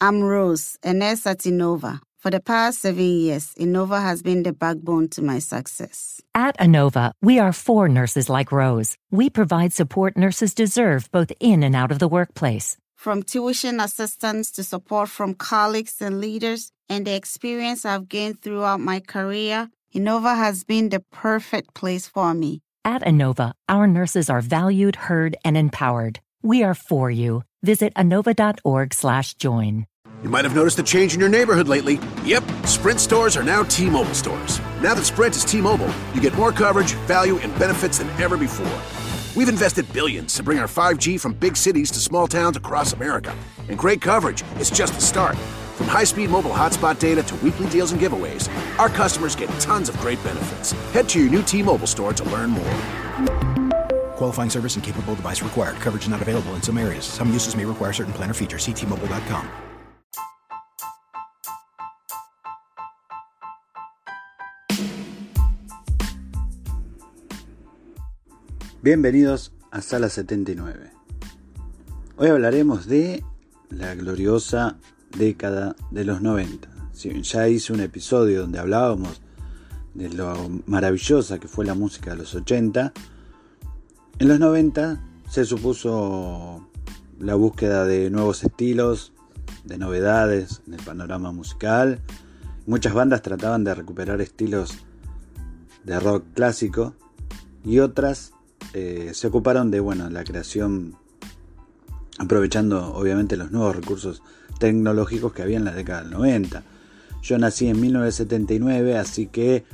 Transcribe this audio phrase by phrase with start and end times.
[0.00, 1.98] I'm Rose, a nurse at Innova.
[2.18, 6.20] For the past seven years, Innova has been the backbone to my success.
[6.36, 8.96] At Inova, we are for nurses like Rose.
[9.10, 12.76] We provide support nurses deserve both in and out of the workplace.
[12.94, 18.78] From tuition assistance to support from colleagues and leaders, and the experience I've gained throughout
[18.78, 22.60] my career, Innova has been the perfect place for me.
[22.84, 26.20] At Inova, our nurses are valued, heard, and empowered.
[26.40, 27.42] We are for you.
[27.62, 29.86] Visit ANOVA.org slash join.
[30.22, 32.00] You might have noticed a change in your neighborhood lately.
[32.24, 34.58] Yep, Sprint stores are now T-Mobile stores.
[34.82, 38.80] Now that Sprint is T-Mobile, you get more coverage, value, and benefits than ever before.
[39.36, 43.36] We've invested billions to bring our 5G from big cities to small towns across America.
[43.68, 45.36] And great coverage is just the start.
[45.76, 48.48] From high-speed mobile hotspot data to weekly deals and giveaways,
[48.80, 50.72] our customers get tons of great benefits.
[50.92, 53.57] Head to your new T-Mobile store to learn more.
[54.18, 55.76] Qualifying service and capable device required.
[55.76, 57.04] Coverage not available in some areas.
[57.04, 58.66] Some uses may require certain plan or features.
[58.66, 59.48] Ctmobile.com.
[68.82, 70.90] Bienvenidos a Sala 79.
[72.16, 73.22] Hoy hablaremos de
[73.70, 74.78] la gloriosa
[75.16, 76.68] década de los 90.
[76.92, 79.20] Si ya hice un episodio donde hablábamos
[79.94, 82.92] de lo maravillosa que fue la música de los 80,
[84.18, 86.68] en los 90 se supuso
[87.20, 89.12] la búsqueda de nuevos estilos,
[89.64, 92.00] de novedades en el panorama musical.
[92.66, 94.78] Muchas bandas trataban de recuperar estilos
[95.84, 96.94] de rock clásico
[97.64, 98.32] y otras
[98.74, 100.96] eh, se ocuparon de bueno, la creación,
[102.18, 104.22] aprovechando obviamente los nuevos recursos
[104.58, 106.64] tecnológicos que había en la década del 90.
[107.22, 109.64] Yo nací en 1979, así que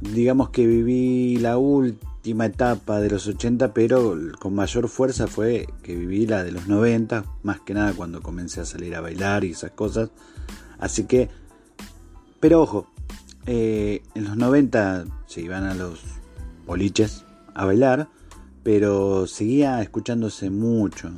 [0.00, 5.94] digamos que viví la última etapa de los 80, pero con mayor fuerza fue que
[5.94, 9.52] viví la de los 90, más que nada cuando comencé a salir a bailar y
[9.52, 10.10] esas cosas.
[10.78, 11.28] Así que,
[12.40, 12.86] pero ojo,
[13.46, 16.00] eh, en los 90 se iban a los
[16.66, 17.24] boliches
[17.54, 18.08] a bailar,
[18.62, 21.10] pero seguía escuchándose mucho,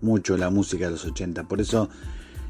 [0.00, 1.44] mucho la música de los 80.
[1.44, 1.88] Por eso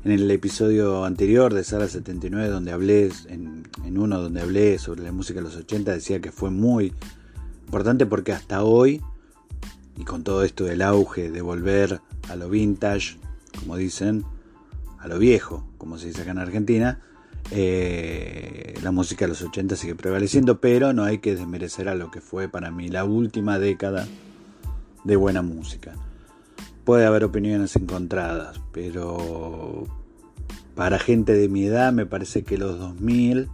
[0.05, 5.03] en el episodio anterior de Sala 79, donde hablé, en, en, uno donde hablé sobre
[5.03, 6.93] la música de los 80, decía que fue muy
[7.65, 9.03] importante porque hasta hoy,
[9.97, 13.19] y con todo esto del auge de volver a lo vintage,
[13.59, 14.25] como dicen,
[14.99, 17.01] a lo viejo, como se dice acá en Argentina,
[17.51, 22.11] eh, la música de los 80 sigue prevaleciendo, pero no hay que desmerecer a lo
[22.11, 24.07] que fue para mí la última década
[25.05, 25.93] de buena música.
[26.85, 29.87] Puede haber opiniones encontradas, pero
[30.75, 33.49] para gente de mi edad me parece que los 2000,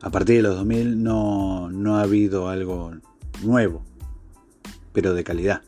[0.00, 2.92] a partir de los 2000 no, no ha habido algo
[3.42, 3.82] nuevo,
[4.92, 5.62] pero de calidad.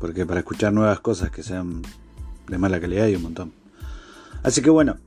[0.00, 1.82] Porque para escuchar nuevas cosas que sean
[2.48, 3.52] de mala calidad hay un montón.
[4.42, 4.98] Así que bueno,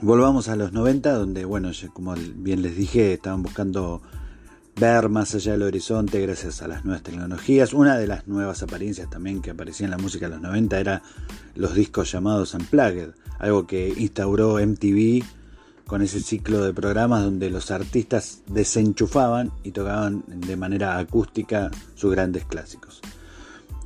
[0.00, 4.02] volvamos a los 90, donde, bueno, como bien les dije, estaban buscando
[4.76, 7.72] ver más allá del horizonte gracias a las nuevas tecnologías.
[7.72, 11.02] Una de las nuevas apariencias también que aparecía en la música de los 90 era
[11.54, 15.22] los discos llamados Unplugged, algo que instauró MTV
[15.86, 22.12] con ese ciclo de programas donde los artistas desenchufaban y tocaban de manera acústica sus
[22.12, 23.00] grandes clásicos.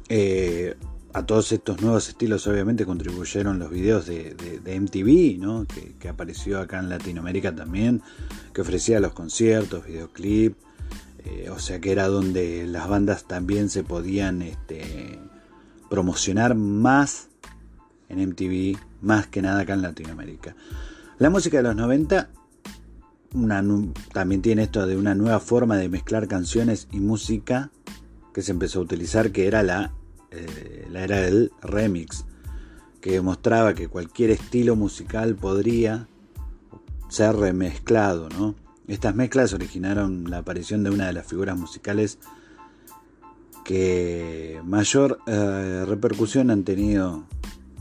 [0.08, 0.76] Eh,
[1.12, 5.66] a todos estos nuevos estilos obviamente contribuyeron los videos de, MTV, ¿no?
[5.66, 8.02] que, que, apareció acá en Latinoamérica también,
[8.52, 10.54] que ofrecía los conciertos, videoclip,
[11.24, 15.18] eh, o sea que era donde las bandas también se podían este,
[15.90, 17.28] promocionar más
[18.08, 20.54] en MTV, más que nada acá en Latinoamérica.
[21.18, 22.30] La música de los 90
[23.34, 23.62] una,
[24.12, 27.70] también tiene esto de una nueva forma de mezclar canciones y música
[28.32, 29.92] que se empezó a utilizar, que era la
[30.30, 32.24] eh, la era del remix,
[33.00, 36.06] que demostraba que cualquier estilo musical podría
[37.08, 38.28] ser remezclado.
[38.28, 38.54] ¿no?
[38.86, 42.18] Estas mezclas originaron la aparición de una de las figuras musicales
[43.64, 47.24] que mayor eh, repercusión han tenido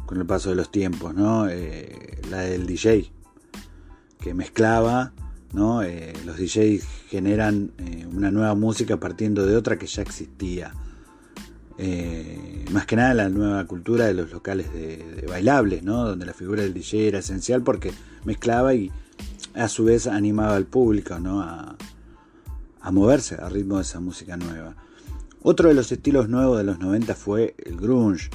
[0.06, 1.50] con el paso de los tiempos, ¿no?
[1.50, 3.12] Eh, la del DJ,
[4.20, 5.14] que mezclaba,
[5.54, 5.84] ¿no?
[5.84, 7.72] Eh, los DJs generan
[8.14, 10.74] una nueva música partiendo de otra que ya existía
[11.80, 16.08] eh, más que nada la nueva cultura de los locales de, bailables, ¿no?
[16.08, 17.92] donde la figura del DJ era esencial porque
[18.26, 18.92] mezclaba y
[19.54, 24.76] a su vez animaba al público a moverse al ritmo de esa música nueva.
[25.44, 28.30] Otro de los estilos nuevos de los 90 fue el grunge,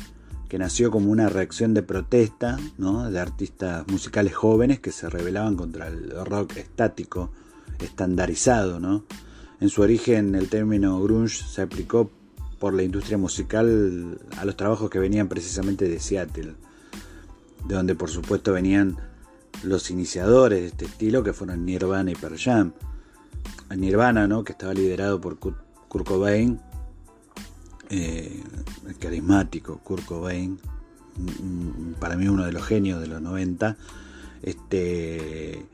[0.53, 5.87] que nació como una reacción de protesta de artistas musicales jóvenes que se rebelaban contra
[5.87, 7.31] el rock estático,
[7.79, 8.79] estandarizado.
[8.79, 9.03] ¿no?
[9.63, 12.11] En su origen el término grunge se aplicó
[12.59, 16.53] por la industria musical a los trabajos que venían precisamente de Seattle,
[17.67, 18.99] de donde por supuesto venían
[19.63, 22.73] los iniciadores de este estilo que fueron Nirvana y Pearl Jam.
[23.75, 24.45] Nirvana, ¿no?
[24.45, 26.61] que estaba liderado por Kurt Cobain,
[27.93, 28.43] eh,
[28.89, 30.59] el carismático Kurt Cobain,
[32.01, 33.77] para mí uno de los genios de los 90.
[34.43, 35.67] Este,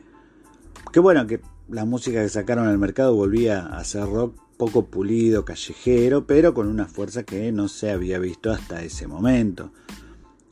[0.93, 5.45] que bueno, que la música que sacaron al mercado volvía a ser rock poco pulido,
[5.45, 9.71] callejero, pero con una fuerza que no se había visto hasta ese momento.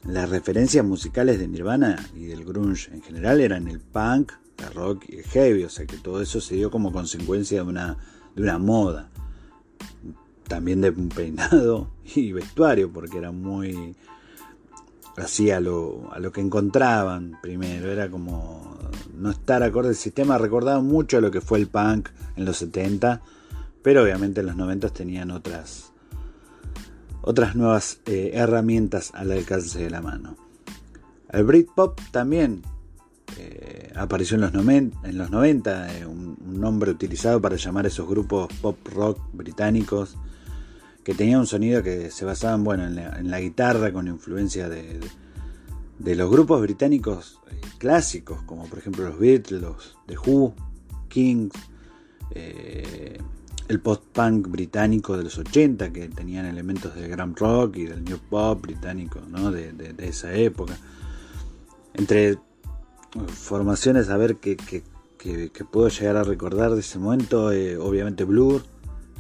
[0.05, 5.07] Las referencias musicales de Nirvana y del grunge en general eran el punk, el rock
[5.09, 7.99] y el heavy, o sea que todo eso se dio como consecuencia de una,
[8.37, 9.11] de una moda.
[10.49, 13.97] También de un peinado y vestuario, porque era muy
[15.17, 18.77] así a lo, a lo que encontraban primero, era como
[19.17, 22.59] no estar acorde al sistema, recordaba mucho a lo que fue el punk en los
[22.59, 23.23] 70,
[23.83, 25.93] pero obviamente en los 90 tenían otras,
[27.23, 30.37] otras nuevas eh, herramientas al alcance de la mano.
[31.31, 32.63] El Britpop también
[33.39, 38.49] eh, apareció en los, en los 90, eh, un, nombre utilizado para llamar esos grupos
[38.63, 40.17] pop rock británicos
[41.07, 44.99] que tenían un sonido que se basaban bueno, en, la, guitarra con influencia de,
[46.01, 50.53] los grupos británicos eh, clásicos, como por ejemplo los Beatles, los The Who,
[51.09, 51.55] Kings,
[52.35, 58.19] el post-punk británico de los 80, que tenían elementos del glam rock y del new
[58.19, 60.77] pop británico de, de esa época.
[61.95, 62.37] Entre
[63.33, 64.57] formaciones a ver que,
[65.71, 67.53] puedo llegar a recordar de ese momento.
[67.53, 68.65] Eh, obviamente Blur,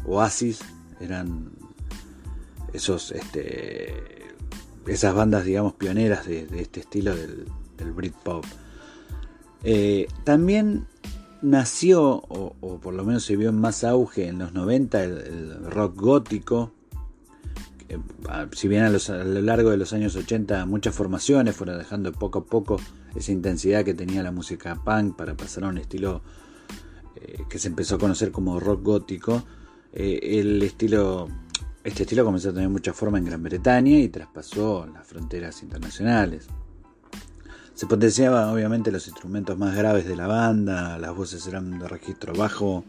[0.05, 0.59] Oasis,
[0.99, 1.66] eran
[2.77, 3.95] esos este,
[4.87, 7.47] esas bandas digamos pioneras de, este estilo del,
[7.77, 8.45] del Britpop.
[9.65, 10.87] Eh, también
[11.43, 16.01] nació, o, por lo menos se vio en más auge en los 90, el rock
[16.01, 16.73] gótico,
[18.53, 22.45] si bien a, lo largo de los años 80 muchas formaciones fueron dejando poco a
[22.45, 22.81] poco
[23.15, 26.23] esa intensidad que tenía la música punk para pasar a un estilo
[27.17, 29.45] eh, que se empezó a conocer como rock gótico,
[29.93, 31.29] eh, el estilo,
[31.87, 36.49] este estilo comenzó a tener mucha forma en Gran Bretaña y traspasó las fronteras internacionales.
[37.75, 42.33] Se potenciaban obviamente los instrumentos más graves de la banda, las voces eran de registro
[42.35, 42.83] bajo,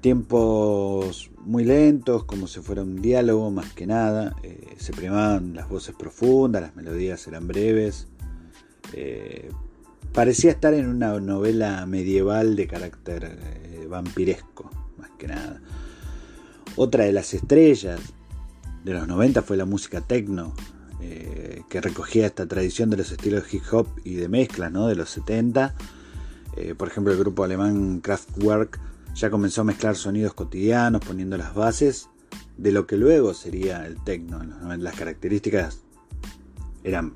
[0.00, 4.36] tiempos muy lentos, como si fuera un diálogo más que nada.
[4.42, 8.06] Eh, se primaban las voces profundas, las melodías eran breves.
[8.94, 9.50] Eh,
[10.14, 15.60] parecía estar en una novela medieval de carácter eh, vampiresco, más que nada.
[16.76, 18.00] Otra de las estrellas
[18.84, 20.54] de los 90 fue la música techno,
[21.68, 24.86] que recogía esta tradición de los estilos hip hop y de mezcla ¿no?
[24.86, 25.74] de los 70.
[26.76, 28.78] por ejemplo, el grupo alemán Kraftwerk
[29.14, 32.08] ya comenzó a mezclar sonidos cotidianos, poniendo las bases
[32.56, 34.42] de lo que luego sería el techno.
[34.78, 35.80] Las características
[36.84, 37.14] eran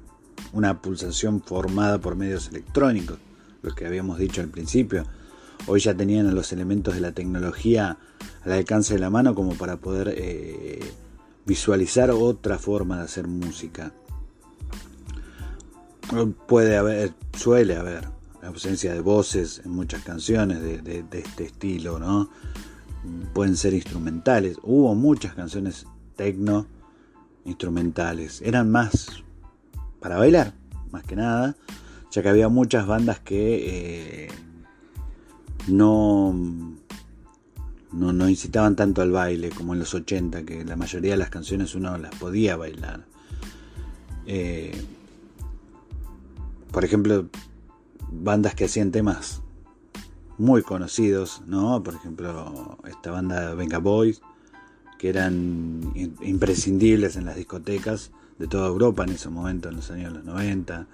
[0.53, 3.19] una pulsación formada por medios electrónicos,
[3.63, 5.05] lo que habíamos dicho al principio.
[5.67, 7.99] Hoy ya tenían los elementos de la tecnología
[8.45, 10.81] al alcance de la mano como para poder eh,
[11.45, 13.93] visualizar otra forma de hacer música.
[16.47, 18.09] Puede haber, suele haber
[18.43, 22.31] ausencia de voces en muchas canciones de, este estilo, ¿no?
[23.35, 24.59] Pueden ser instrumentales.
[24.63, 26.67] Hubo muchas canciones tecno
[27.45, 28.43] instrumentales.
[28.43, 29.25] Eran más
[30.01, 30.55] para bailar,
[30.91, 31.57] más que nada,
[32.11, 34.29] ya que había muchas bandas que eh,
[35.67, 36.35] no,
[37.93, 41.31] no, no, incitaban tanto al baile como en los 80, que la mayoría de las
[41.31, 43.05] canciones uno las podía bailar.
[44.27, 44.85] Eh,
[46.73, 47.29] por ejemplo,
[48.11, 49.43] bandas que hacían temas
[50.39, 51.83] muy conocidos, ¿no?
[51.83, 54.21] Por ejemplo, esta banda Venga Boys,
[54.99, 60.25] que eran imprescindibles en las discotecas de toda Europa en ese momento, en los años
[60.25, 60.87] 90.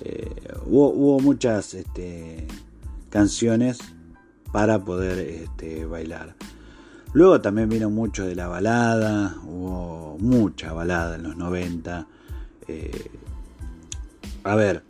[0.00, 0.34] Eh,
[0.66, 2.46] hubo, muchas este,
[3.10, 3.78] canciones
[4.52, 6.34] para poder este, bailar.
[7.12, 12.06] Luego también vino mucho de la balada, hubo mucha balada en los 90.
[12.68, 13.10] Eh,
[14.44, 14.84] a ver,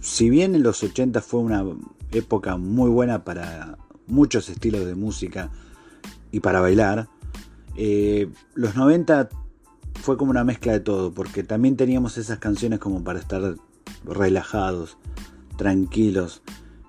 [0.00, 1.64] si bien en los 80 fue una
[2.10, 5.50] época muy buena para muchos estilos de música
[6.30, 7.08] y para bailar,
[7.76, 9.28] Eh, los 90
[9.94, 13.56] fue como una mezcla de todo, porque también teníamos esas canciones como para estar
[14.04, 14.96] relajados,
[15.56, 16.42] tranquilos.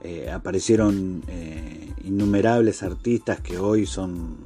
[0.07, 4.37] Eh, aparecieron eh, innumerables artistas que hoy son,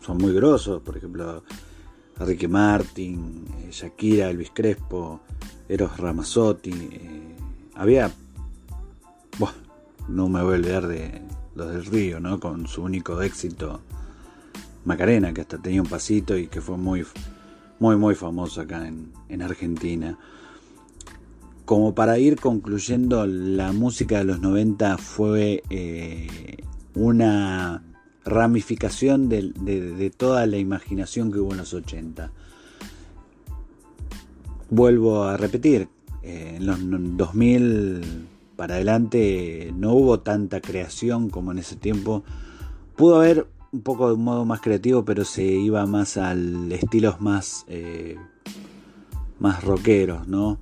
[0.00, 1.42] son muy grosos, por ejemplo,
[2.20, 5.20] Ricky Martin, Shakira, Elvis Crespo,
[5.68, 6.90] Eros Ramazzotti.
[7.74, 8.12] había,
[10.06, 11.20] no me voy a olvidar de
[11.56, 12.38] los del Río, ¿no?
[12.38, 13.80] con su único éxito
[14.84, 17.04] Macarena, que hasta tenía un pasito y que fue muy,
[17.80, 20.16] muy, muy famoso acá en, Argentina.
[21.64, 26.58] Como para ir concluyendo, la música de los 90 fue eh,
[26.94, 27.82] una
[28.24, 32.30] ramificación de, toda la imaginación que hubo en los 80.
[34.70, 35.88] Vuelvo a repetir,
[36.22, 36.78] eh, en los
[37.16, 42.24] 2000 para adelante no hubo tanta creación como en ese tiempo.
[42.96, 47.20] Pudo haber un poco de un modo más creativo, pero se iba más al estilos
[47.20, 48.16] más, eh,
[49.40, 50.58] más rockeros, ¿no?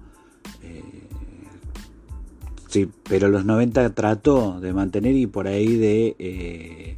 [2.73, 6.95] Sí, pero los 90 trató de mantener y por ahí de eh,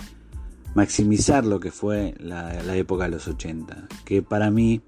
[0.77, 4.83] maximizar lo que fue la, la, época de los 80, que para mí,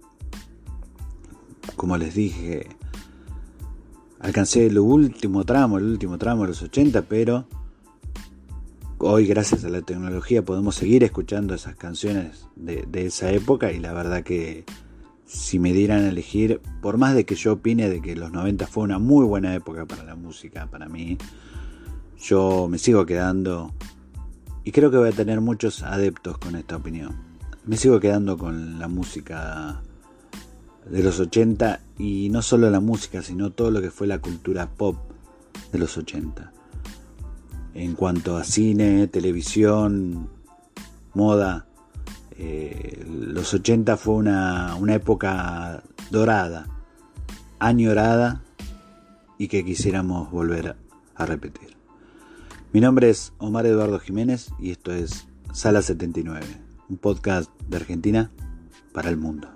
[1.74, 2.68] como les dije,
[4.20, 7.48] alcancé el último tramo, el último tramo de los 80, pero
[8.98, 13.92] hoy gracias a la tecnología podemos seguir escuchando esas canciones de, esa época y la
[13.92, 14.64] verdad que
[15.26, 18.66] si me dieran a elegir, por más de que yo opine de que los 90
[18.66, 21.18] fue una muy buena época para la música, para mí,
[22.18, 23.74] yo me sigo quedando
[24.64, 27.16] y creo que voy a tener muchos adeptos con esta opinión.
[27.64, 29.82] Me sigo quedando con la música
[30.88, 34.68] de los 80 y no solo la música, sino todo lo que fue la cultura
[34.68, 34.96] pop
[35.72, 36.52] de los 80
[37.76, 40.30] en cuanto a cine, televisión,
[41.12, 41.65] moda.
[42.38, 46.66] Eh, los 80 fue una, una época dorada,
[47.58, 48.42] añorada
[49.38, 50.76] y que quisiéramos volver
[51.14, 51.76] a repetir.
[52.72, 56.44] Mi nombre es Omar Eduardo Jiménez y esto es Sala 79,
[56.90, 58.30] un podcast de Argentina
[58.92, 59.55] para el mundo.